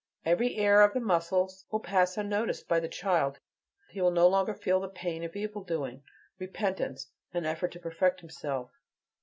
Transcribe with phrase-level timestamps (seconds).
[0.25, 3.37] Every error of the muscles will pass unnoticed by the child:
[3.91, 6.01] he will no longer feel the pain of evil doing,
[6.39, 8.71] repentance, an effort to perfect himself.